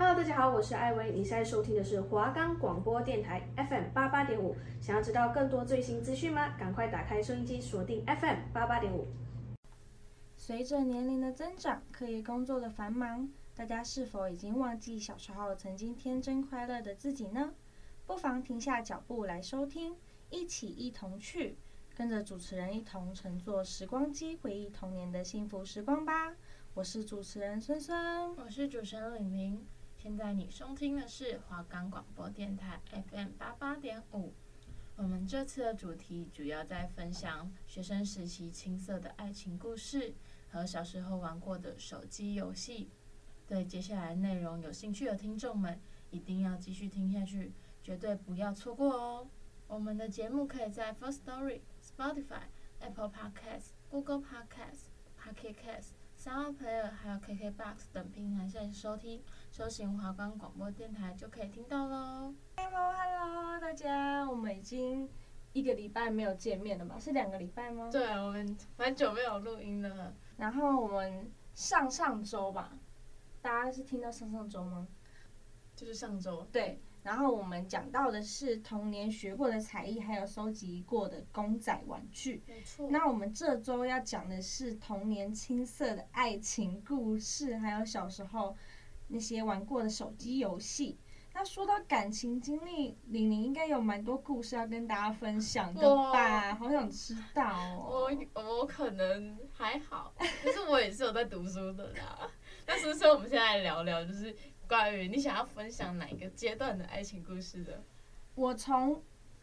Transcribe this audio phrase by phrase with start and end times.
[0.00, 4.56] Hello，大家好，我是艾薇，你现在收听的是华冈广播电台 FM 八八点五。
[4.80, 6.56] 想要知道更多最新资讯吗？
[6.58, 9.06] 赶快打开收音机，锁定 FM 八八点五。
[10.36, 17.52] 随着年龄的增长，课业工作的繁忙，大家是否已经忘记小时候曾经天真快乐的自己呢？
[18.06, 19.94] 不妨停下脚步来收听，
[20.30, 21.58] 一起一同去，
[21.94, 26.34] 跟着主持人一同乘坐时光机，回忆童年的幸福时光吧。
[26.72, 29.66] 我是主持人孙孙，我是主持人玲玲。
[30.02, 34.32] 现在你收听的是华冈广播电台 FM 八八点五。
[34.96, 40.14] 我们这次的主题主要在分享学生时期青涩的爱情故事
[40.48, 42.88] 和小时候玩过的手机游戏。
[43.46, 49.28] 对接下来内容有兴趣的听众们，一定要继续听下去，绝对不要错过哦。
[49.68, 52.44] 我们的节目可以在 First Story、Spotify、
[52.78, 54.86] Apple Podcasts、Google Podcasts、
[55.22, 55.99] Pocket Casts。
[56.22, 62.34] SoundPlayer 还有 KKBox 等平台上收听，搜寻华冈广播电台就可以听到喽。
[62.58, 65.08] Hello，Hello，大家，我们已经
[65.54, 66.98] 一个礼拜没有见面了吧？
[67.00, 67.88] 是两个礼拜吗？
[67.90, 70.14] 对，我们蛮久没有录音了。
[70.36, 72.76] 然后我们上上周吧，
[73.40, 74.86] 大家是听到上上周吗？
[75.74, 76.46] 就是上周。
[76.52, 76.82] 对。
[77.02, 82.42] 然后我们讲到的是童年学过的才艺，还有收集过的公仔玩具。
[82.46, 82.88] 没错。
[82.90, 88.54] 那我们这周要讲的是童年青涩的爱情故事，还有小时候
[89.08, 90.98] 那些玩过的手机游戏。
[91.32, 96.54] 那说到感情经历，玲玲应该有蛮多故事要跟大家分享的吧？
[96.56, 98.10] 好想知道哦。
[98.34, 102.28] 我我可能还好，可是我也是有在读书的啦。
[102.66, 104.36] 那所以说，我们现在来聊聊，就是。
[104.70, 107.82] 关于你想要分享哪一个阶段的爱情故事的？
[108.36, 109.02] 我从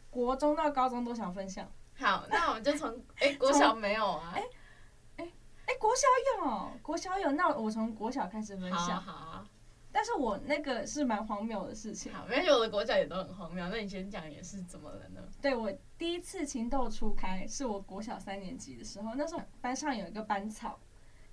[0.09, 1.69] 国中到高中都想分享。
[1.97, 4.31] 好，那我们就从哎、欸、国小没有啊？
[4.33, 4.43] 哎
[5.17, 5.29] 哎
[5.65, 9.01] 哎国小有，国小有，那我从国小开始分享。
[9.01, 9.45] 好啊。
[9.91, 12.13] 但是我那个是蛮荒谬的事情。
[12.13, 13.67] 好，没有的国小也都很荒谬。
[13.67, 15.21] 那你先讲也是怎么了呢？
[15.41, 20.79] 对，我第一次情窦初开是我国小三年级的时候，那时候班上有一个班草，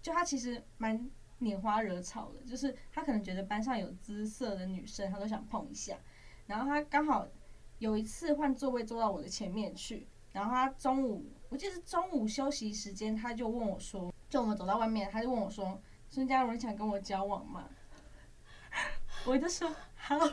[0.02, 1.08] 就他其实蛮。
[1.40, 5.96] 拈花惹草的，就是他可能觉得班上有姿色的女生，他都想碰一下。
[6.46, 7.26] 然后他刚好
[7.78, 17.68] 有一次换座位坐到我的前面去，然后他中午，我记得是中午休息时间，他就问我说，就我们走到外面，他就问我说：“孙佳荣，你想跟我交往吗？”
[19.26, 20.18] 我就说：“好。”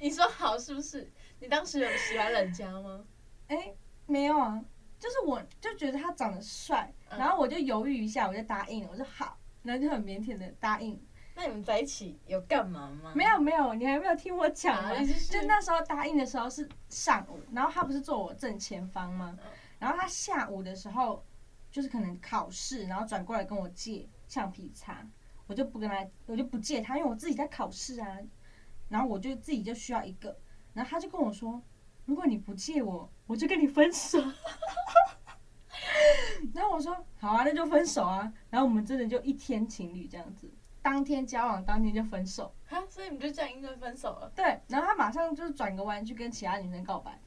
[0.00, 1.10] 你说好是不是？
[1.40, 3.04] 你当时有喜欢人家吗？
[3.48, 3.76] 哎、欸，
[4.06, 4.62] 没有啊，
[4.98, 9.37] 就是我就觉得他长得帅，然后我就犹豫一下，我就答应了，我说好。
[9.62, 11.00] 然后就很腼腆的答应。
[11.34, 13.12] 那你们在一起有干嘛吗？
[13.14, 14.90] 没有没有，你还没有听我讲吗？
[14.90, 19.38] 啊、就那时候答应的时候是上午，然后他不是坐我正前方吗？
[19.78, 21.24] 然后他下午的时候
[21.70, 25.06] 就是可能考试，然后转过来跟我借橡皮擦，
[25.46, 28.18] 我就不跟他，我就不借他，因为我自己在考试啊。
[28.88, 30.36] 然后我就自己就需要一个，
[30.72, 31.62] 然后他就跟我说，
[32.06, 34.18] 如果你不借我，我就跟你分手。
[36.54, 38.32] 然后我说好啊，那就分手啊。
[38.50, 40.50] 然后我们真的就一天情侣这样子，
[40.82, 42.54] 当天交往，当天就分手。
[42.66, 44.30] 哈，所以你们就这样因为分手了？
[44.34, 44.60] 对。
[44.68, 47.20] 然后他马上就是转个弯去跟其他女生告白，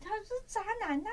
[0.00, 1.10] 他是渣男啊！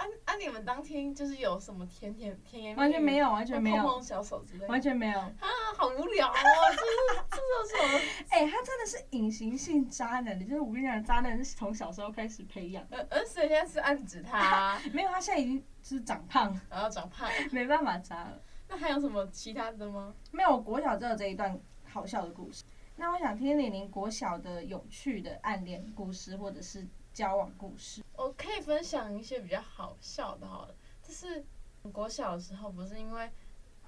[0.00, 0.34] 啊啊！
[0.36, 2.80] 你们当天就是有什么甜甜甜言蜜语？
[2.80, 3.76] 完全没有，完全没有。
[3.82, 4.66] 碰碰小手之类的。
[4.68, 5.18] 完全没有。
[5.20, 5.46] 啊，
[5.76, 6.34] 好无聊啊！
[6.40, 8.00] 这是这是什么？
[8.30, 12.82] 哎、欸，他真的是隐形性渣男的，就是我跟你讲，渣男是从小时候开始培养。
[12.90, 14.82] 呃呃，所以现在是暗指他、啊？
[14.94, 18.40] 没有，他现在已经是长胖，然后长胖，没办法渣了。
[18.68, 20.14] 那还有什么其他的吗？
[20.30, 22.64] 没有，国小只有这一段好笑的故事。
[22.96, 26.88] 那我想听玲玲国小的有趣的暗恋故事，或者是。
[27.12, 31.44] 交往故事，我可以分享一些比较好笑的，好了，就是
[31.92, 33.30] 国小的时候，不是因为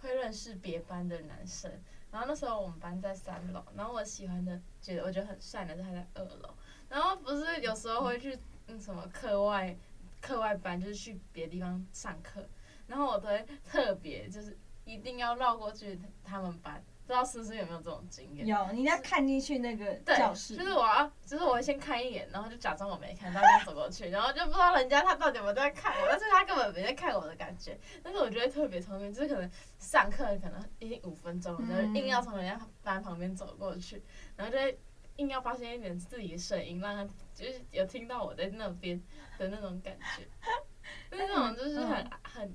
[0.01, 1.71] 会认识别班的男生，
[2.11, 6.55] 然后那时候我们班在三楼，然后我喜欢的，觉得我觉得很帅的是他在二楼，
[6.89, 9.77] 然后不是有时候会去嗯什么课外
[10.21, 12.47] 课外班，就是去别的地方上课，
[12.87, 16.83] 然后我都会特别就是一定要绕过去他们班。
[17.05, 18.47] 不知道思思有没有这种经验？
[18.47, 20.57] 有，你要看进去那个教室。
[20.57, 27.77] 就是我要，就是我会先看一眼，然后就假装我没看，然后走过去，然后就不知道人家他到底有没有在看我，但是他根本没在看我的感觉。
[28.03, 34.01] 但是我觉得特别聪明，就是可能上课可能已经五分钟，然后硬要从人家班旁边走过去，
[34.37, 34.79] 然后就会
[35.17, 39.03] 硬要发现一点自己的声音，让他就是有听到我在那边
[39.39, 40.23] 的那种感觉。
[41.11, 42.55] 就是那种就是很很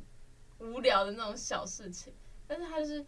[0.59, 2.13] 无聊的那种小事情，
[2.47, 3.05] 但是他就是。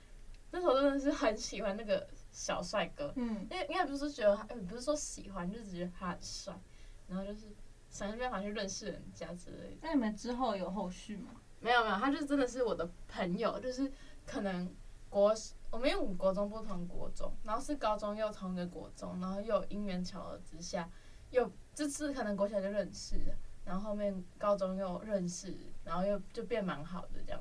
[0.51, 6.59] 那时候真的是很喜欢那个小帅哥，嗯，因为应该不是觉得他，欸、不是说喜欢，就是觉得他很帅，
[7.07, 7.47] 然后就是
[7.89, 9.77] 想尽办法去认识人家之类的。
[9.81, 11.31] 那你们之后有后续吗？
[11.59, 13.91] 没有没有，他就真的是我的朋友，就是
[14.25, 14.73] 可能
[15.09, 15.33] 国
[15.71, 20.89] 我们因为我们国中不同国中，然后是高中又同一个国中，然后又因缘巧合之下，
[21.29, 23.35] 又这次可能国小就认识了，
[23.65, 27.39] 然后后面高中又认识，然后又就变蛮好的这样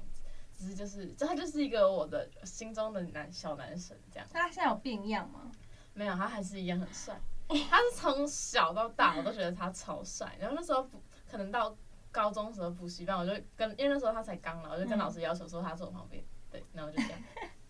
[0.59, 0.65] 子。
[0.65, 4.29] 只是就是，这他就是一个我的心中的男小男神这样。
[4.33, 5.53] 他现在有变样吗？
[5.95, 7.17] 没有，他还是一样很帅。
[7.49, 10.37] 他是从小到大我都觉得他超帅。
[10.41, 10.91] 然后那时候
[11.31, 11.77] 可能到
[12.11, 16.25] 高中时候补习班，我就跟因为那时候他才刚来，我就跟老师要求说他坐我旁边。
[16.51, 17.21] 对，然后就这样。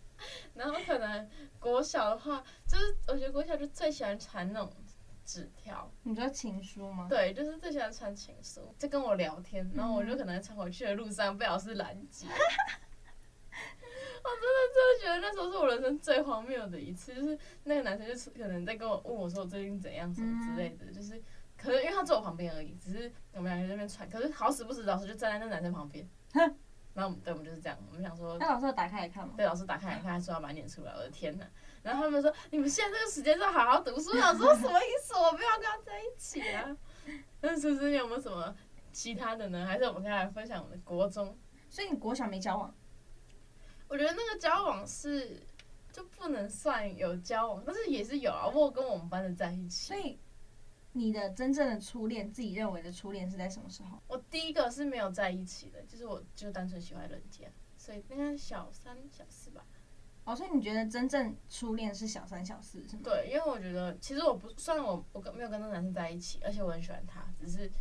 [0.55, 4.73] 然后可能国小的话，就是我觉得国小就最喜欢传那种
[5.29, 5.87] 纸条。
[6.01, 7.05] 你说情书吗？
[7.07, 12.25] 对，就是最喜欢传情书，就跟我聊天，然后我就可能传回去的路上被老师拦截。
[14.21, 21.21] 我真的真的觉得那时候是我人生最荒谬的一次，就是那个男生就是可能在跟我问我说我最近怎样什么之类的，就是
[21.55, 26.09] 可能因为他坐我旁边而已，只是我们两个在那边传，可是好死不死老师就站在那男生旁边。
[26.95, 29.35] 然后我们对，我们就是这样，我们想说，那老师打开来看吗？
[29.37, 31.45] 对，老师打开来看，还说要把它念出来，我的天哪！
[31.89, 35.15] 然后他们说，你们现在这个时间是要好好读书，我 想说什么意思？
[35.15, 36.77] 我不要跟他在一起啊！
[37.41, 38.55] 那是不是你有没有什么
[38.93, 39.65] 其他的呢？
[39.65, 41.35] 还是我们可以来分享我们的国中？
[41.67, 42.71] 所以你国小没交往？
[43.87, 45.41] 我觉得那个交往是
[45.91, 48.45] 就不能算有交往，但是也是有啊。
[48.47, 49.87] 我跟我们班的在一起。
[49.87, 50.19] 所以
[50.91, 53.99] 你的真正的初恋，自己认为的初恋是在什么时候？
[54.07, 57.45] 我第一个是没有在一起的，就是我就单纯喜欢人家，
[57.77, 59.65] 所以应该小三小四吧。
[60.29, 63.01] 哦，所以你觉得真正初恋是小三小四是吗？
[63.03, 67.71] 对，因为我觉得其实我不，虽然我我跟没有跟那个男生在一起，而且我很喜欢他，只是，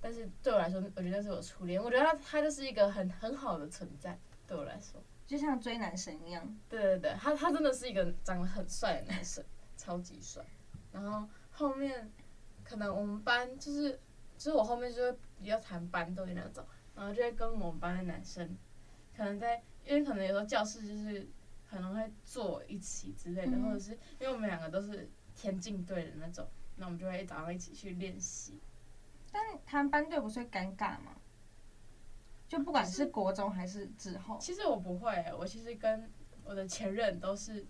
[0.00, 1.80] 但是对我来说，我觉得那是我初恋。
[1.80, 5.00] 我觉得他他就是一个很很好的存在，对我来说。
[5.24, 9.44] 就像追男神一样，对对对，他他真的是一个长得很帅的男生，
[9.76, 10.44] 超级帅。
[10.90, 12.10] 然后后面
[12.64, 13.92] 可能我们班就是，
[14.36, 16.64] 就是我后面就会比较谈班斗的那种，
[16.96, 18.56] 然后就会跟我们班的男生，
[19.16, 21.28] 可能在因为可能有时候教室就是
[21.68, 28.60] 可能会坐一起之类的，嗯、或者是因为我们两个都是田径队的那种，那我们就会早上一起去练习。
[29.30, 31.16] 但他们班队不是会尴尬吗？
[32.48, 36.10] 就不管是国中还是之后，其实我不会，我其实跟
[36.44, 37.66] 我的前任都是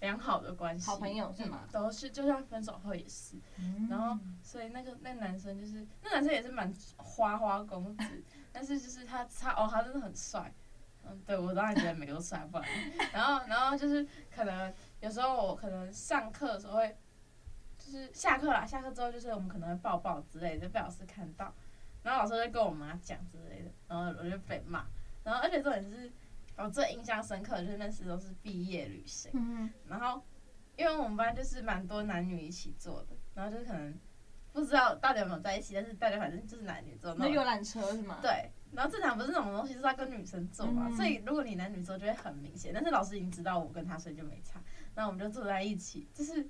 [0.00, 1.68] 良好的关系，好朋友是吗？
[1.70, 3.36] 都是，就算分手后也是。
[3.58, 8.04] 嗯、然后，所以那个那男生就是，那男生也是蛮花花公子，
[8.50, 10.52] 但是就是他他哦，他真的很帅。
[11.10, 12.68] 嗯，对我当然觉得每个都帅，不然。
[13.12, 16.96] 然后然后就是可能有时候我可能上课的时候会，
[17.78, 21.54] 就是下课啦，下课之后就是我们可能会抱抱之类的，被老师看到。
[22.02, 24.86] 然后老师就跟我妈讲之类的，然后我就被骂。
[25.22, 26.10] 然后而且重点是，
[26.56, 29.30] 我最印象深刻的就是那时都是毕业旅行。
[29.34, 29.70] 嗯。
[29.86, 30.24] 然后，
[30.76, 33.94] 因为我们班就是蛮多男女一起坐的，然后就是可能
[34.52, 37.14] 不知道到底有没有在一起，但是大家反正就是男女坐。
[37.16, 38.18] 那游览车是吗？
[38.22, 38.50] 对。
[38.72, 42.72] 然后正常不是那种东西是要跟女生坐嘛，嗯、所以如果你男女坐就会很明显。
[42.72, 44.60] 但是老师已经知道我跟他，所以就没差。
[44.94, 46.46] 然后我们就坐在一起，就是。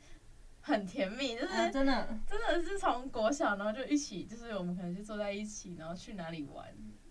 [0.63, 6.69] 很甜蜜，就是、啊、真的，真的是从国小，然后就一起，就是我们可能就坐在一起，然后去哪里玩，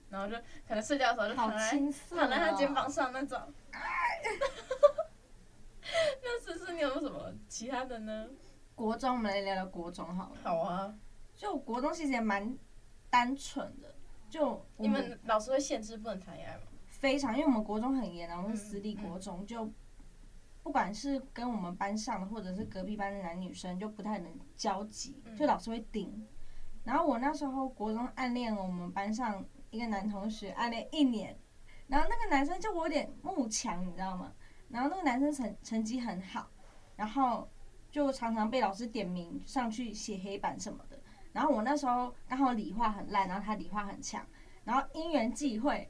[0.08, 0.36] 然后就
[0.68, 3.42] 可能睡觉的时候就躺在、哦、躺在他肩膀上那种。
[6.22, 8.28] 那思思，你有没有什么其他的呢？
[8.76, 10.38] 国中，我们来聊聊国中好了。
[10.44, 10.94] 好啊。
[11.36, 12.56] 就国中其实也蛮
[13.10, 13.89] 单纯的，
[14.30, 16.64] 就你们老师会限制不能谈恋爱吗？
[16.88, 19.74] 非常，因为我们国中很严，然后我们是私立国中、嗯嗯、就。
[20.62, 26.28] 不管是跟我们班上的，或者是隔壁班的男女生，就不太能交集，就老师会顶。
[26.84, 31.36] 然后我那时候国中暗恋了我们班上一个男同学，暗恋一年。
[31.88, 34.32] 然后那个男生就我有点慕强，你知道吗？
[34.68, 36.48] 然后那个男生成成绩很好，
[36.96, 37.50] 然后
[37.90, 40.89] 就常常被老师点名上去写黑板什么的。
[41.34, 44.26] 然后我那时候刚好理化很烂，然后他理化很强。
[44.64, 45.90] 然后因缘际会，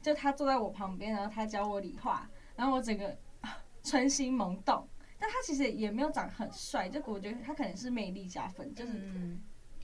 [0.00, 3.16] 就他坐在我旁边，然后他教我理化，然后我整个。
[3.84, 9.40] 春心萌动，但他其实也没有长很帅，就我觉得他可能是魅力加分，就是，嗯、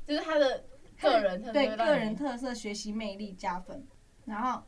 [0.06, 0.64] 就是他的
[1.00, 3.84] 个人特色，对个人特色，学习魅力加分。
[4.24, 4.62] 然后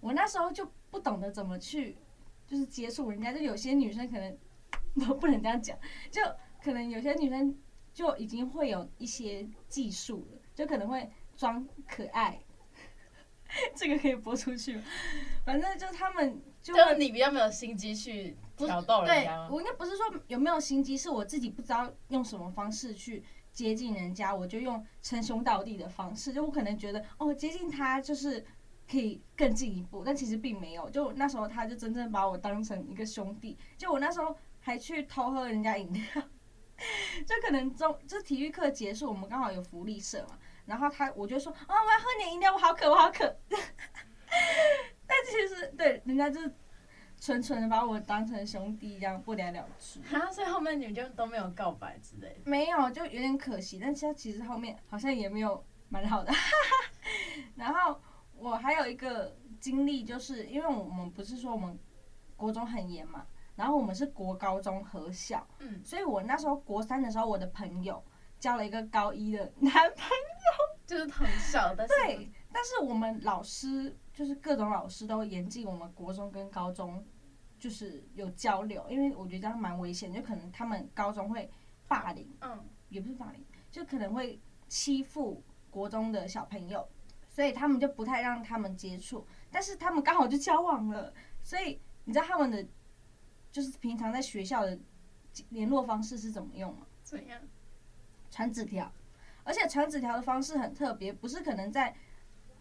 [0.00, 1.96] 我那时候就不懂得怎么去，
[2.46, 4.36] 就是接触人家，就有些女生可能
[5.08, 5.74] 我 不能这样讲，
[6.10, 6.20] 就
[6.62, 7.56] 可能有些女生
[7.94, 12.38] 就已经会有一些技术了，就可能会装可爱，
[13.74, 14.78] 这个可以播出去，
[15.46, 18.36] 反正就他们就，就是你比较没有心机去。
[18.56, 19.48] 挑逗人家。
[19.48, 23.20] 对，我应该不是说有没有心机，是我自己不知道用什么方式去
[23.50, 28.44] 接近人家，我就用称兄道弟的方式，就我可能觉得哦，接近他就是
[28.88, 30.88] 可以更进一步，但其实并没有。
[30.88, 36.02] 就那时候他就真正把我当成一个兄弟，就我那时候还去偷喝人家饮料，
[37.26, 43.36] 就可能中就体育课结束，我们刚好有福利社嘛，然后他我就说啊、哦，我要喝点饮料，我好渴，我好渴。
[45.06, 46.54] 但其实对人家就是。
[47.20, 49.98] 纯纯的把我当成兄弟一样不了了之。
[50.02, 52.40] 哈，所以后面你们就都没有告白之类的？
[52.44, 53.78] 没有，就有点可惜。
[53.80, 56.30] 但其实其实后面好像也没有蛮好的。
[57.56, 57.98] 然后
[58.36, 61.78] 我还有一个经历，就是因为我们不是说我们
[62.36, 63.26] 国中很严嘛，
[63.56, 68.02] 然后我们是国高中合校，嗯，所以我那时候国三的时候，我的朋友
[68.38, 71.86] 交了一个高一的男朋友， 就是同校的。
[71.86, 77.04] 对，但是我们老师就是各种老师都严禁我们国中跟高中
[77.58, 81.48] 就是有交流，因为我觉得这样蛮危险，就可能他们高中会
[81.86, 82.58] 霸凌，嗯，
[82.88, 86.86] 也不是霸凌，就可能会欺负国中的小朋友，
[87.28, 92.66] 所以他们就不太让他们接触，但是他们刚好就交往了，所以你知道他们的
[93.54, 94.76] 就是平常在学校的
[95.50, 96.84] 联络方式是怎么用吗？
[97.04, 97.40] 怎样？
[98.28, 98.90] 传纸条，
[99.44, 101.94] 而且传纸条的方式很特别，不是可能在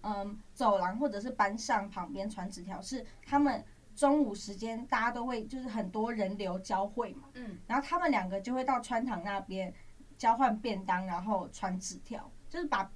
[0.02, 9.74] 嗯走廊或者是班上旁边传纸条，是他们中午时间大家都会就是很多人流交汇嘛，嗯，然后他们两个就会到穿堂那边
[10.16, 12.92] 交换便当，然后传纸条，就是把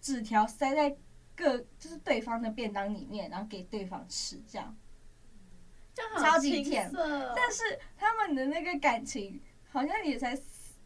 [0.00, 0.96] 纸条塞在
[1.34, 4.74] 各就是对方的便当里面，然后给对方吃，这样。
[5.96, 6.92] 就超级甜
[7.34, 7.64] 但是
[7.96, 10.38] 他们的那个感情好像也才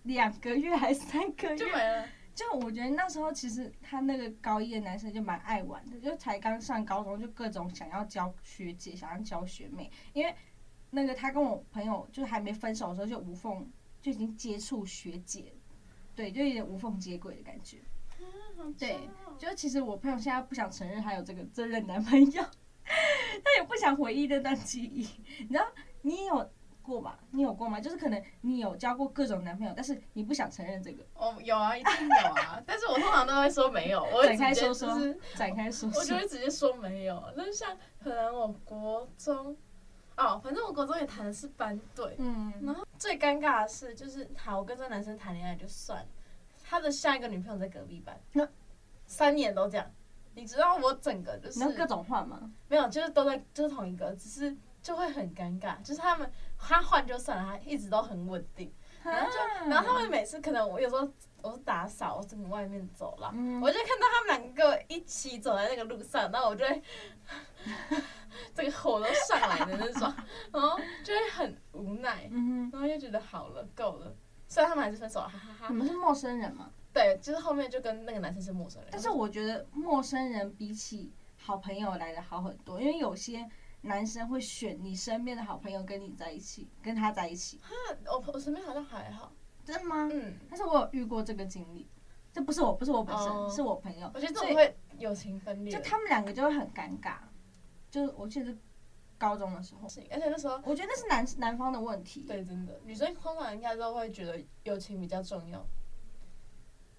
[0.04, 2.06] 两个月还是三个月，就没了。
[2.32, 10.34] 就我觉得那时候其实他那个高一的男生就蛮爱玩的，就才刚上高中就各种想要交学姐，想要交学妹，因为
[10.90, 13.68] 那个他跟我朋友就还没分手的时候就无缝
[14.00, 15.52] 就已经接触学姐，
[16.14, 17.78] 对，就有点无缝接轨的感觉。
[18.78, 19.00] 对，
[19.38, 22.42] 就其实我朋友现在不想承认他有这个这任男朋友，
[23.44, 25.08] 他也不想回忆这段记忆。
[25.38, 25.66] 你知道
[26.02, 26.50] 你有
[26.82, 27.18] 过吧？
[27.30, 27.80] 你有过吗？
[27.80, 31.04] 就是可能你有交过各种男朋友，但是你不想承认这个。
[31.14, 31.92] 哦，有啊，一定
[32.22, 32.62] 有啊。
[32.66, 36.00] 但是我通常都会说没有，我会展开直接说说就是，展开说说。
[36.00, 37.22] 我就会直接说没有。
[37.36, 39.56] 就是像可能我国中，
[40.16, 46.06] 哦，反正我国中也谈的是班对，嗯，然后最尴尬的是，就是好，我跟这个男生谈恋爱就算了，
[46.64, 48.48] 他的下一个女朋友在隔壁班，那
[49.06, 49.88] 三年都这样。
[50.34, 52.50] 你知道我整个就是各种换吗？
[52.68, 58.72] 没有，就是都在就是同一个，只是就会很尴尬，就是他们他换就算了，他一直都很稳定，
[59.02, 61.06] 然后就啊然后他们每次可能我有时候
[61.42, 66.82] 我是打扫，我从外面走了，嗯我就看到他们两个一起走在那个路上，然后我就会
[68.54, 70.12] 这个火都上来的那种，
[70.52, 74.14] 然后就会很无奈，嗯，然后又觉得好了够了，
[74.46, 75.76] 虽然他们还是分手了，哈哈哈你。
[75.76, 76.70] 们是陌生人吗？
[76.92, 83.48] 对，就是后面就跟那个男生是陌生人，但是我觉得陌生人比起好朋友来的好很多，因为有些
[83.82, 87.60] 男生会选你身边的好朋友跟你在一起，跟他在一起。
[88.06, 89.32] 我我身边好像还好，
[89.64, 90.08] 真的吗？
[90.12, 91.88] 嗯，但是我有遇过这个经历，
[92.32, 94.10] 这不是我，不是我本身，哦是我朋友。
[94.12, 97.14] 我觉得这种会友情分裂，就他们两个就会很尴尬。
[97.90, 98.54] 就是我记得
[99.16, 102.22] 高中的时候，而且那时候我觉得那是男男方的问题。
[102.22, 105.64] 对，真的女生通常应该都会觉得友情比较重要，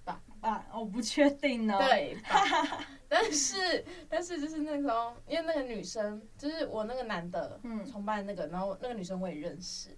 [0.05, 2.85] 啊，我不确定呢。，对吧？
[3.07, 9.95] 但是但是就是那时候，因为那个女生就是我那个男的，嗯同班的那个，然后那个女生我也认识，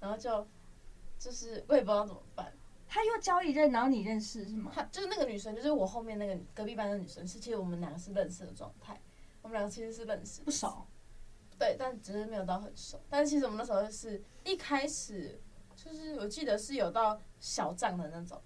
[0.00, 0.46] 然后就
[1.18, 2.52] 就是我也不知道怎么办。
[2.88, 4.72] 他又交一任，然后你认识是吗？
[4.74, 9.00] 他就是那个女生，就是我后面那个隔壁班的女生，是其实我们两个是认识的状态，
[9.42, 10.86] 我们两个其实是认识的不熟。
[11.58, 13.00] 对，但只是没有到很熟。
[13.08, 15.40] 但是其实我们那时候是一开始
[15.76, 18.40] 就是我记得是有到小账的那种，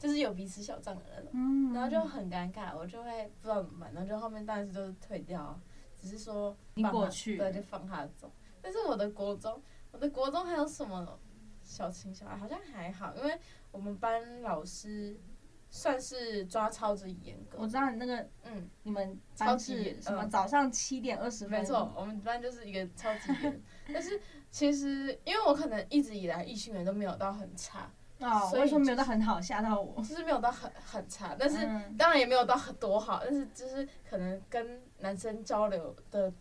[0.00, 5.60] 就是有彼此小账的那种，嗯然后就很尴尬，我就会不知道怎么办，然后就后面当然是都是退掉啊，
[5.94, 8.32] 只是说你放过去对，就放他走。
[8.62, 11.20] 但是我的国中，我的国中还有什么
[11.62, 13.38] 小情小爱，好像还好，因为
[13.70, 15.20] 我们班老师
[15.68, 18.68] 算是抓超级严格我，知道你那个嗯。
[18.82, 20.24] 你们超班级什么？
[20.24, 21.60] 嗯早上七点二十分。
[21.60, 29.96] 没错，我们班就是一个超级严，但是其实因为我可能一直以来异性缘都没有到很差，哦，所以为什么没有到很好吓到我？
[30.02, 36.32] 就是没有到很很差，但是嗯当然也没有到很多好，但是就是可能跟男生交流的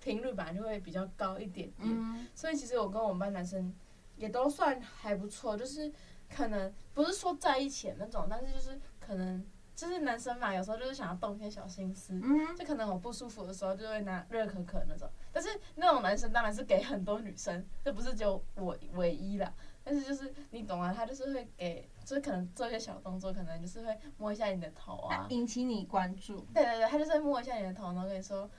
[0.00, 3.74] 频率本来就会比较高一点点，嗯所以其实我跟我们班男生
[4.16, 5.92] 也都算还不错，就是
[6.34, 15.06] 可能不是说在一起那种，但是就是可能就是男生嘛，有时候就是想要动一些小心思，嗯，就可能我不舒服的时候，就会拿热可可那种。
[15.30, 19.52] 但是那种男生当然是给很多女生，这不是只有我唯一啦。
[19.88, 25.28] 但是就是你懂啊，他就是会给，就是可能做一些小动作，可能就是会摸一下你的头啊。
[25.30, 26.40] 引起你关注。
[26.52, 28.50] 对对对，他就是会摸一下你的头，然后跟你说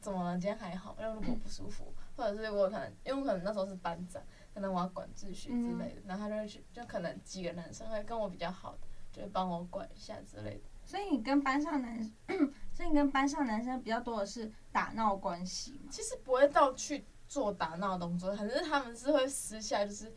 [0.00, 4.20] 怎么了，今天还好，因为如果不舒服，或者是我可能因为我可能那时候是班长，
[4.52, 8.78] 可能我要管秩序之类的，然后他就会去，就可能几个男生会跟我比较好的，
[9.12, 10.60] 就会帮我管一下之类的。
[10.84, 12.02] 所以你跟班上男，
[12.74, 15.90] 所以你跟班上男生比较多的是打闹关系嘛？
[15.90, 20.12] 其实不会到去做打闹动作，可是他们是会私下就是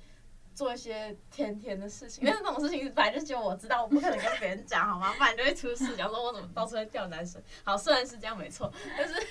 [0.59, 5.13] 做一些甜甜的事情， 因为这种事情本来就只有我知道，我不可能跟别人讲，好吗？
[5.17, 5.95] 不然就会出事。
[5.95, 9.13] 假如说我怎么到处在钓男生，好，虽然是这样没错，但是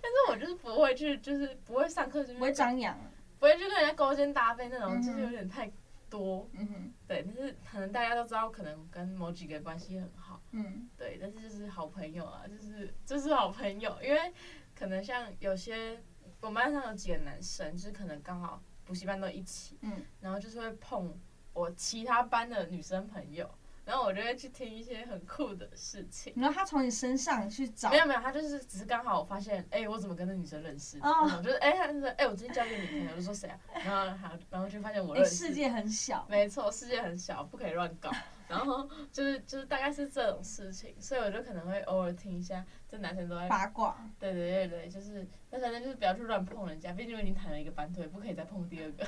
[0.00, 2.98] 但是我就是不会去，就是不会上课就不会张扬，
[3.38, 5.70] 不会去跟人家勾肩搭背那种，就是有点太
[6.08, 6.48] 多。
[6.54, 10.40] 嗯哼，对，但是可能大家都知道，可能跟某几个关系很好。
[10.52, 14.32] 嗯，对，但是就是好朋友啊，就是就是好朋友，因为
[14.74, 16.00] 可能像有些。
[16.42, 21.12] 我们班上有几个男生，就是可能刚好补习班都一起，嗯，然后就是会碰
[21.52, 23.50] 我其他班的女生朋友，
[23.86, 26.32] 然后我就会去听一些很酷的事情。
[26.36, 27.88] 然后他从你身上去找？
[27.90, 30.98] 没有没有，他就是只是刚好我发现，哎、欸，我怎么跟那女生认识？
[30.98, 33.60] 哦，我就是哎，他就说，哎、欸，我最近交个女朋友，我就说谁啊？
[33.72, 35.30] 然后还然后就发现我认识。
[35.30, 36.26] 欸、世界很小。
[36.28, 38.10] 没错，世界很小，不可以乱搞。
[38.48, 43.96] 然后就是就是大概是这种事情，所以我就可能会偶尔听一下，这男生都在八卦。
[44.18, 49.04] 对对对对，就是那反正就是不要去乱碰人家，毕竟我已经谈了一个班对，不可以再碰第二个，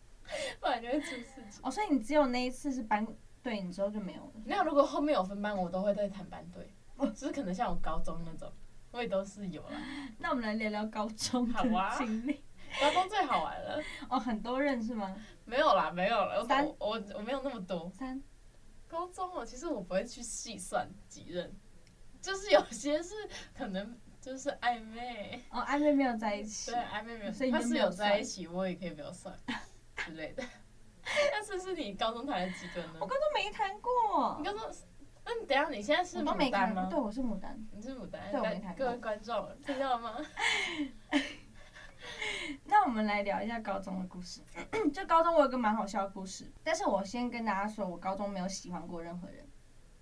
[0.60, 1.60] 不然就会出事情。
[1.62, 3.06] 哦，所以你只有那一次是班
[3.42, 4.32] 队，你之后就没有了？
[4.44, 6.72] 那，如果后面有分班，我都会再谈班队。
[6.96, 8.52] 哦，就是可能像我高中那种，
[8.90, 9.70] 我也都是有了。
[10.18, 11.60] 那我们来聊聊高中的
[11.96, 12.42] 经历。
[12.80, 13.82] 高中最好玩了。
[14.10, 15.16] 哦，很多人是吗？
[15.44, 16.44] 没有啦，没有了。
[16.44, 16.66] 三。
[16.66, 17.90] 我我，我没有那么多。
[17.90, 18.22] 三。
[18.86, 21.54] 高中哦，其实我不会去细算几任，
[22.20, 23.14] 就是有些是
[23.54, 29.38] 可能就是暧昧哦，暧昧没有在一起，对，暧昧没有，所以他是有在一起，我也可以不要算
[29.96, 30.42] 之类的。
[31.32, 32.94] 但是是你高中谈了几个呢？
[33.00, 34.36] 我高中没谈过。
[34.38, 34.62] 你高中，
[35.24, 36.86] 那你等下你现在是牡丹吗？
[36.90, 37.58] 对，我是牡丹。
[37.72, 38.84] 你是牡丹，对，我没谈过。
[38.84, 40.16] 各位观众 听到了吗？
[42.64, 44.40] 那我们来聊一下高中的故事。
[44.92, 49.46] 就高中我有个蛮好笑的故事，但是我先跟大家说，我高中没有喜欢过任何人，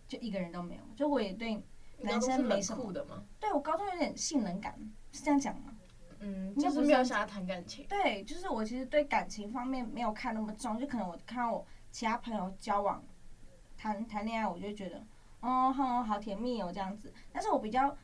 [0.06, 0.82] 就一个人都没有。
[0.94, 1.62] 就我也对
[1.98, 2.92] 男生没什么。
[3.40, 4.78] 对，我高中有点性冷感，
[5.10, 5.75] 是这样讲吗？
[6.26, 7.86] 嗯，就是没有想要谈感情。
[7.88, 13.02] 对，就是我其实对感情方面没有看那么重，就可能我看到我其他朋友交往、
[13.76, 15.06] 谈谈恋爱，我就觉得，
[15.40, 17.12] 哦，好，好甜蜜哦这样子。
[17.32, 17.96] 但是我比较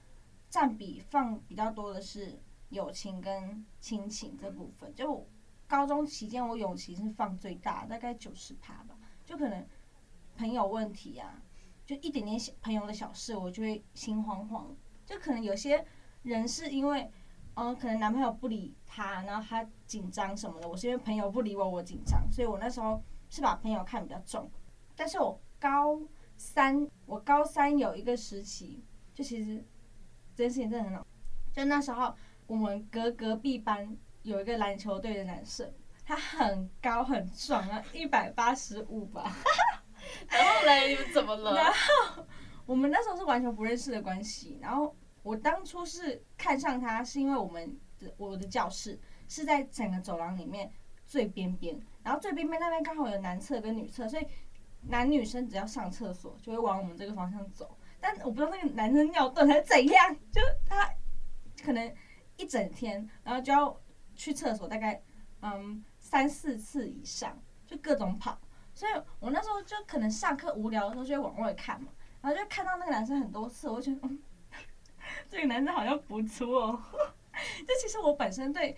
[0.49, 2.41] 占比放比较多的是。
[2.73, 5.29] 友情跟亲情这部分，就
[5.69, 8.97] 高中期间我友情是放最大，大概九十趴吧。
[9.27, 9.67] 就可能
[10.39, 11.43] 朋友问题啊，
[11.85, 14.75] 就一点点小朋友的小事，我就会心慌慌。
[15.05, 15.85] 就可能有些
[16.23, 17.13] 人是因为，
[17.55, 20.69] 嗯，可能男朋友不理他，然后他紧张什么的。
[20.69, 24.51] 我是因为朋友不理我，我紧张，所以我那时候是把朋友看比较重。
[24.97, 26.01] 但是我高
[26.37, 28.83] 三，我高三有一个时期，
[29.15, 29.65] 就其实
[30.35, 31.07] 这件事情真的很好，
[31.53, 32.15] 就那时候。
[32.49, 35.73] 我们隔隔壁班有一个篮球队的男生，
[36.05, 39.35] 他很高很壮啊，一百八十五吧。
[40.29, 41.55] 然后嘞，你们怎么了？
[41.57, 42.27] 然后
[42.67, 44.59] 我们那时候是完全不认识的关系。
[44.61, 50.73] 然后我当初是看上他，是因为我们的我的教室是在整个走廊里面
[51.07, 54.27] 最边边，然后最边边那边刚好有男厕跟女厕，所以
[54.83, 57.77] 男女生只要上厕所就会往我们这个方向走。
[58.01, 60.89] 但我不知道那个男生尿遁还是怎样，就他
[61.65, 61.95] 可能。
[62.39, 63.79] 一整天，然后就要
[64.17, 65.01] 去厕所，大概
[65.43, 68.37] 嗯三四次以上，就各种跑。
[68.75, 74.19] 所以我那时候就可能上课无聊的时候就会往外看嘛，然后就看到那个男生很多次，我就觉得嗯，
[75.33, 76.83] 这个男生好像不错哦。
[77.67, 78.77] 就其实我本身对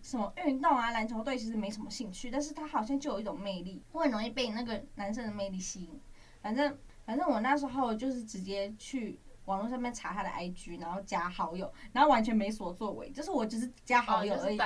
[0.00, 6.00] 什么运动啊、篮球队其实没什么兴趣，但是他好像就有一种魅力，我很容易被那个男生的魅力吸引。
[6.40, 9.18] 反正反正我那时候就是直接去。
[9.46, 14.58] 网络上面查他的 IG，然后加好友，然后完全没所作为，就是我只是加好友而已。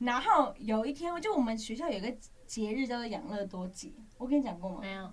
[0.00, 2.10] 然后有一天，就我们学校有一个
[2.44, 4.80] 节日叫做养乐多节，我跟你讲过吗？
[4.80, 5.08] 没有。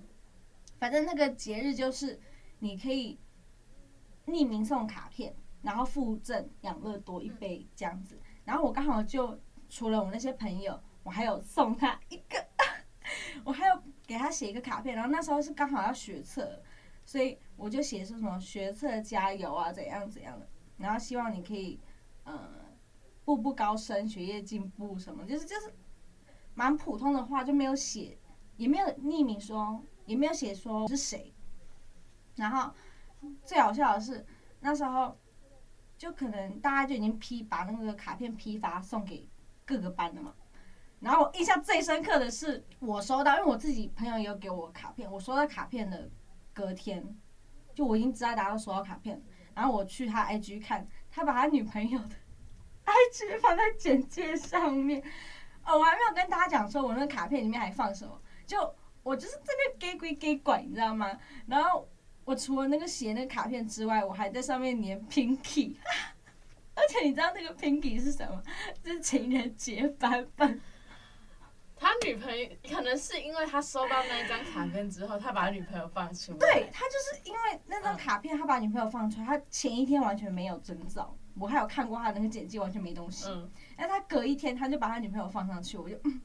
[0.79, 2.19] 反正那个节日就是
[2.57, 3.19] 你可以
[4.25, 8.19] 匿名送卡片，然后附赠养乐多一杯这样子。
[8.45, 12.45] 然后我刚好就除了我那些朋友，我还有送他一个，
[13.43, 14.95] 我还有给他写一个卡片。
[14.95, 16.61] 然后那时候是刚好要学测。
[17.05, 20.47] 所以我就写说什么学测加油啊，怎样怎样的，
[20.77, 21.77] 然后希望你可以，
[22.23, 22.49] 呃，
[23.25, 25.73] 步步高升，学业进步什么，就是就是，
[26.53, 28.17] 蛮普通的话，就没有写，
[28.55, 31.33] 也没有匿名说，也没有写说是谁。
[32.37, 32.73] 然后
[33.43, 34.25] 最好笑的是
[34.61, 35.13] 那时候，
[36.03, 39.25] 就可能大家就已经批把那个卡片批发送给
[39.65, 40.33] 各个班了嘛。
[40.99, 46.09] 然后我印象最深刻的是我收到，因为我自己朋友也有给我卡片，我收到卡片的。
[46.55, 47.03] 隔天，
[47.73, 49.19] 就我已经知道大家都收到卡片，
[49.55, 52.15] 然后我去他 IG 看，他把他女朋友的
[52.85, 55.01] IG 放在简介上面，
[55.65, 61.17] 哦，我还没有跟大家讲说我那个卡片里面还放什么，就我就是这边给鬼给鬼，你知道吗？
[61.47, 61.89] 然后
[62.25, 65.75] 我除了那个写那个卡片之外，我还在上面粘 Pinky，
[66.75, 68.41] 而且你知道那个 Pinky 是什么？
[68.83, 70.61] 是情人节版本。
[71.75, 76.37] 他女朋友可能是因为他收到那一张卡片之后，他把他女朋友放出来。
[76.37, 79.25] 对，他就是因为那张卡片，他把女朋友放出来。
[79.25, 83.27] 他前一天完全没有征兆，我还有看过他的那个简介，完全没东西。
[83.27, 83.51] 嗯。
[83.75, 86.21] 然后他隔一天，他就把他女朋友放上去，我就嗯，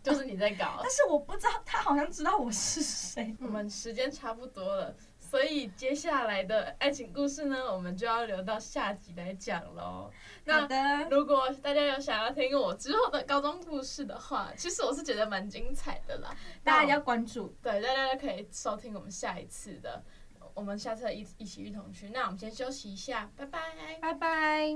[0.00, 0.78] 就是你在搞。
[0.80, 3.34] 但是我不知道，他好像知道我是谁。
[3.40, 4.94] 我们时间差不多了。
[5.30, 10.10] 所以接下来的爱情故事呢，我们就要留到下集来讲喽。
[10.44, 16.34] 那如果大家有想要听我之后的高中故事的话，其实我是觉得蛮精彩的啦。
[16.64, 20.02] 大家要关注，对，大家可以收听我们下一次的，
[20.52, 22.08] 我们下次一一起一同去。
[22.08, 23.60] 那我们先休息一下，拜拜，
[24.02, 24.74] 拜拜。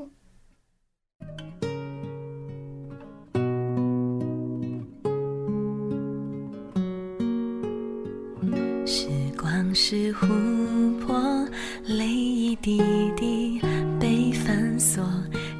[9.74, 11.44] 是琥珀，
[11.84, 12.80] 泪一滴
[13.16, 13.60] 滴
[13.98, 15.04] 被反锁，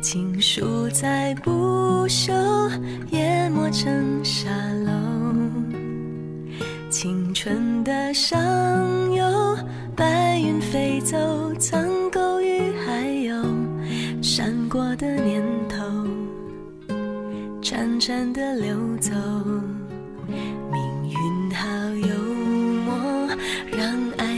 [0.01, 2.33] 情书再不朽，
[3.11, 4.49] 淹没成沙
[4.87, 4.93] 漏。
[6.91, 8.39] 青春的上
[9.13, 9.59] 游，
[9.97, 13.45] 白云飞走，苍狗与海鸥，
[14.23, 15.85] 闪过的念头，
[17.61, 19.11] 潺潺的流走。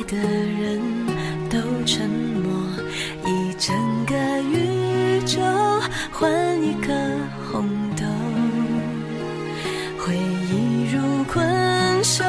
[0.07, 0.81] 的人
[1.51, 2.53] 都沉默
[3.25, 3.75] 一整
[4.07, 5.40] 个宇宙
[6.12, 6.31] 换
[6.62, 6.92] 一颗
[7.51, 8.05] 红豆
[9.99, 11.45] 回忆如困
[12.05, 12.25] 兽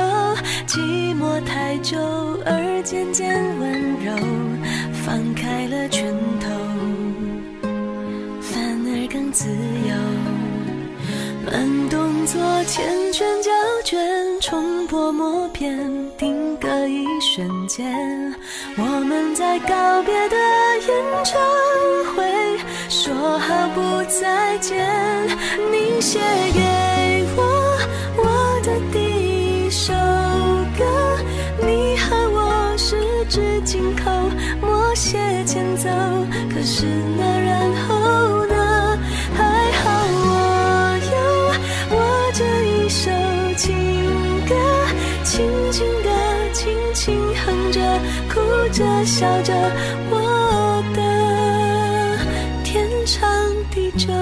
[0.66, 1.98] 寂寞太久
[2.46, 4.12] 而渐渐温柔
[4.94, 6.50] 放开了拳头
[8.42, 9.48] 反而更自
[9.88, 10.38] 由。
[11.46, 12.82] 慢动作缱
[13.14, 13.52] 绻胶
[13.86, 13.98] 卷
[14.42, 15.97] 重播默片。
[17.38, 17.86] 瞬间。
[18.78, 20.36] 我们在告别的
[20.88, 21.40] 演唱
[22.16, 22.26] 会，
[22.90, 24.84] 说好不再见。
[25.72, 26.18] 你写
[26.52, 27.78] 给我
[28.18, 28.98] 我的第
[29.66, 29.94] 一首
[30.80, 30.84] 歌，
[31.62, 34.10] 你和我十指紧扣，
[34.60, 35.88] 默写前奏。
[36.52, 36.88] 可是
[37.20, 37.72] 那然
[48.78, 49.52] 着笑着，
[50.12, 51.02] 我的
[52.64, 53.28] 天长
[53.72, 54.14] 地久。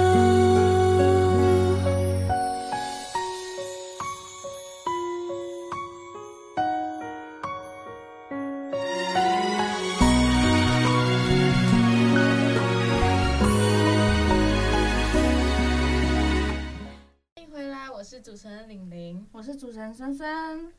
[17.34, 20.72] 欢迎回来，我是主持人玲玲，我是主持人孙孙。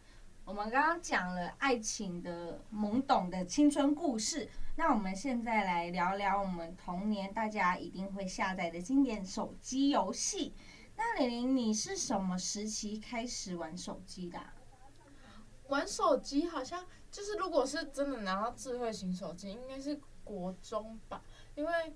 [0.47, 10.53] 我们刚刚讲了爱情的懵懂的青春故事，那我们现在来聊聊我们童年大家一定会下载的经典手机游戏。
[10.95, 14.53] 那玲玲，你是什么时期开始玩手机的啊？
[15.67, 21.21] 玩手机好像就是，如果是真的拿到智慧型手机，应该是国中吧，
[21.55, 21.93] 因为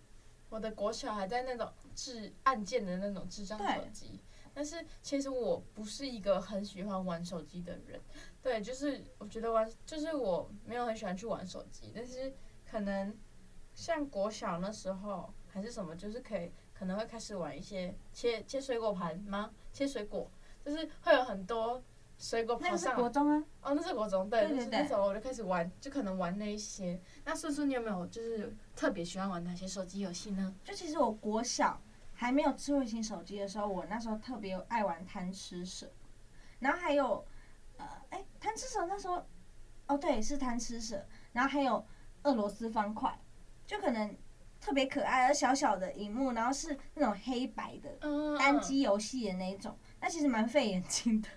[0.50, 4.20] 我的国小还在那种智按键的那种智障手机。
[4.54, 8.00] 但是其实我不是一个很喜欢玩手机的人，
[8.42, 11.92] 对，就是我觉得玩，就是我没有很喜欢去玩手机。
[11.96, 12.34] 但是
[12.70, 13.18] 可能
[13.74, 19.52] 像国小那时候还是什么，就是可以可能会开始玩一些切切水果盘吗？
[19.72, 20.30] 切水果，
[20.66, 21.82] 就是会有很多
[22.18, 22.92] 水果盘上。
[22.92, 23.44] 那是国中啊？
[23.62, 27.02] 哦，那是国中，对，对，对，对，那时候我就开始玩，就可能玩那一些。
[27.24, 30.54] 那叔叔，你有没有就是特别喜欢玩哪些手机游戏呢？
[30.64, 31.82] 就其实我国小。
[32.22, 35.92] 还没有智慧型手机的时候，我那时候特别爱玩贪吃蛇，
[36.60, 37.26] 然后还有，
[37.78, 39.26] 呃，哎，贪吃蛇那时候，
[39.88, 41.04] 哦，对，是贪吃蛇，
[41.34, 41.84] 然后还有
[42.22, 43.20] 俄罗斯方块，
[43.66, 44.16] 就可能
[44.60, 47.90] 特别可爱而小小的荧幕，然后是那种黑白的
[48.38, 51.28] 单机游戏的那种，那其实蛮费眼睛的。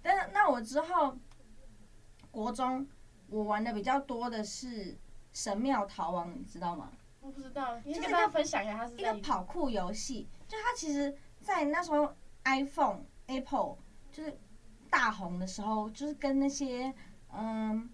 [0.00, 1.14] 但是那我之后
[2.30, 2.88] 国中
[3.28, 4.96] 我玩的比较多的是
[5.34, 6.90] 神庙逃亡，你知道吗？
[7.20, 10.26] 我不知道，你跟大家分享一下，它是一个跑酷游戏。
[10.48, 12.12] 就它其实，在那时候
[12.44, 13.76] ，iPhone、Apple
[14.10, 14.36] 就是
[14.88, 16.92] 大红的时候，就是跟那些
[17.32, 17.88] 嗯，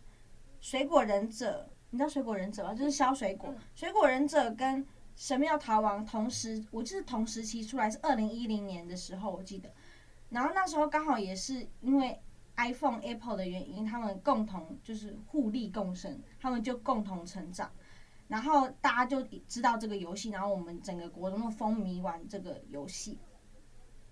[0.61, 2.75] 水果忍者，你知道水果忍者吗？
[2.75, 3.55] 就是削水果。
[3.75, 4.87] 水果忍者跟
[5.17, 9.71] 神庙逃亡同时，我记得同时期出来是二零一零年的时候，我记得。
[10.31, 12.21] 然后那时候刚好也是因为
[12.57, 17.71] iPhone、Apple 的原因，他们共同就是互利共生，他们就共同成长。
[18.29, 23.19] 然后大家就知道这个游戏，然后我们整个国中都风靡玩这个游戏。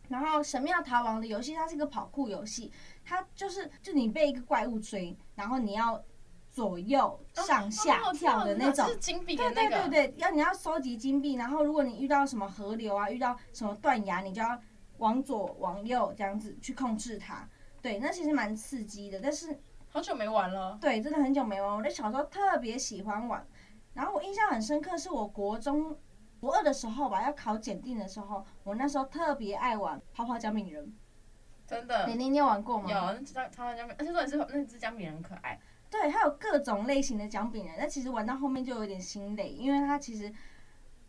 [0.08, 2.70] 然后《神庙逃亡》的游戏，它是一个跑酷游戏，
[3.04, 6.02] 它就是就你被一个怪物追，然后你要
[6.50, 14.60] 左右上下跳的那种，是金币的对对对对，要你要收集金币，然后如果你遇到什么河流啊，遇到什么断崖，你就要
[14.98, 17.48] 往左往右这样子去控制它。
[17.80, 20.76] 对，那其实蛮刺激的，但是好久没玩了。
[20.80, 21.76] 对，真的很久没玩。
[21.76, 23.46] 我在小时候特别喜欢玩，
[23.94, 25.96] 然后我印象很深刻，是我国中
[26.40, 30.94] 国二的时候吧，要考检定的时候，我那时候特别爱玩泡泡姜饼人。
[31.66, 32.06] 真的。
[32.08, 32.90] 你你有玩过吗？
[32.90, 35.58] 有，那只姜跑跑姜饼，而且重点是那只姜饼人很可爱。
[35.88, 40.32] 对，它有各种类型的姜饼人，但其实玩到后面就有点心累，因为它其实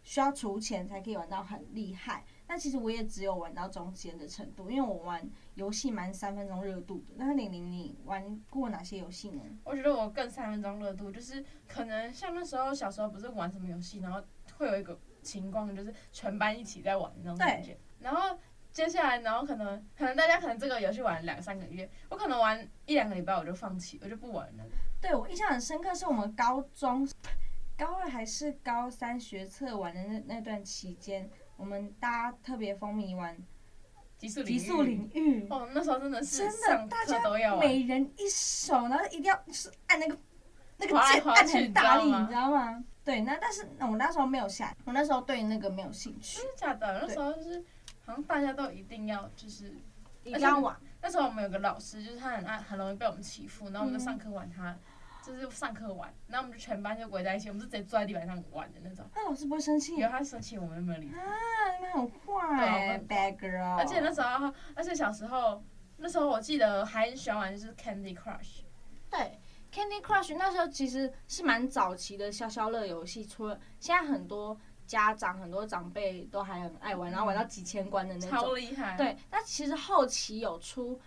[0.04, 2.24] 需要储钱才可以玩到很厉害。
[2.48, 7.16] 但其实我也只有玩到中间的程度，因为我玩游戏蛮三分钟热度的。
[7.16, 9.42] 那玲玲，你玩过哪些游戏呢？
[9.64, 14.22] 我觉得我更三分钟热度，就是可能像那时候小时候不是玩什么游戏，然后
[14.58, 17.78] 会有一个情况，就是全班一起在玩那种感觉。
[18.00, 18.38] 然后
[18.72, 24.64] 接下来，然后可能可能大家可能这个游戏玩两三个月，我可能玩一两个礼拜我就放弃，我就不玩了。
[25.02, 27.08] 对，我印象很深刻，是我们高中
[27.78, 31.30] 高二还是高三学测玩的那那段期间。
[31.58, 33.36] 我们大家特别风靡玩
[34.18, 40.18] 极速极速领域哦，那时候真的是真的，大家每人一手，然后一定要是按那个
[40.78, 42.84] 那个键按很大力，你知道吗？
[43.04, 46.40] 对，那但是我那时候没有下，我那时候对那个没有兴趣。
[46.40, 47.02] 真的假的？
[47.02, 47.64] 那时候就是
[48.04, 49.76] 好像大家都一定要就是
[50.24, 50.76] 一定要玩。
[51.02, 54.76] 那时候我们有个老师，就是他很爱很容易被我们欺负，然后我们就上课玩他。
[55.34, 59.06] 就是上课玩，然后我们就全班就围在一起，我们是直接坐在地板上玩的那种。
[59.16, 59.96] 那老师不会生气？
[59.98, 61.20] 有他生气，我们有没有理他。
[61.22, 63.78] 啊，你们很坏，bad girl。
[63.78, 65.64] 而且那时候，而且小时候，
[65.98, 68.62] 那时候我记得还喜欢玩就是 Candy Crush。
[69.10, 69.40] 对
[69.72, 78.30] ，Candy Crush 那时候其实是蛮早期的消消乐游戏，除了现在很多家长、很多长辈都还很爱玩，然后玩到几千关的那种。
[78.30, 78.96] 超厉害。
[78.98, 81.00] 对，但其实后期有出。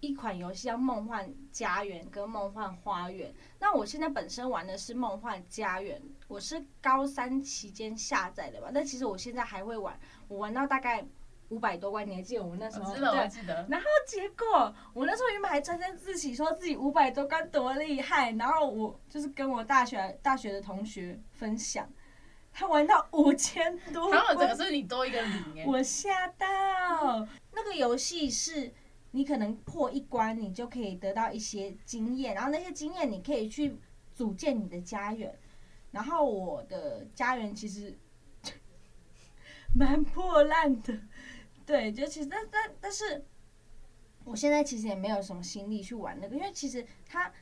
[0.00, 8.70] 一款游戏叫《梦幻家园》跟《梦幻花园》，那我现在本身玩的是《梦幻家园》，我是高三期间下载的吧。
[8.72, 11.06] 但其实我现在还会玩，我玩到大概
[11.50, 12.94] 五百多关，你还记得我们那时候？
[12.94, 13.66] 知道，我记得。
[13.68, 21.86] 然后结果我那时候原本还沾沾自喜，说自己五百多关多厉害，然后我就是跟我大学大学的同学分享，
[22.54, 27.28] 他玩到五千多关，然后整个是你多一个零哎，我吓到。
[27.52, 28.72] 那个游戏是。
[29.12, 33.76] 你可能破一关，你就可以得到一些经验，然后那些经验你可以去
[34.14, 35.36] 组建你的家园。
[35.90, 37.98] 然后我的家园其实
[39.74, 40.96] 蛮破烂的，
[41.66, 43.24] 对，就其实但但但是，
[44.24, 47.32] 我现在其实也没有什么心力去玩那个，因为其实它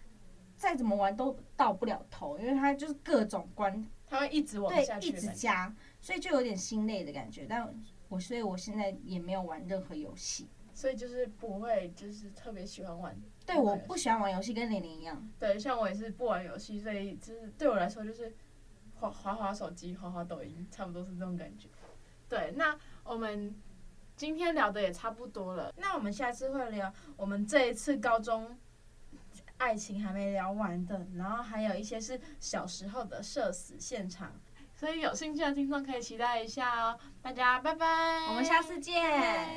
[0.56, 7.44] 再怎么玩都到不了头，因为它就是各种关，它会一直往下去，对，一直加，所以就有点心累的感觉。
[7.46, 7.70] 但
[8.08, 10.48] 我所以我现在也没有玩任何游戏。
[10.78, 13.20] 所以就是不会，就是特别喜欢玩。
[13.44, 15.28] 对，我不喜欢玩游戏，跟玲玲一样。
[15.36, 18.32] 对，像我也是不玩游戏，所以就是对我来说就是
[19.00, 21.66] 滑滑滑手机、滑滑抖音，差不多是这种感觉。
[22.28, 23.52] 对，那我们
[24.14, 28.56] 今天聊的也差不多了，那我们下次会聊我们这一次高中
[29.56, 34.32] 爱情还没聊完的，然后还有一些是小时候的社死现场，
[34.76, 36.96] 所以有兴趣的听众可以期待一下哦。
[37.20, 39.48] 大家拜拜，我们下次见。